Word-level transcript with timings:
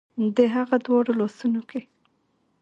د 0.35 0.37
هغه 0.55 0.77
دواړو 0.85 1.11
لاسونو 1.21 1.61
کې 1.69 1.81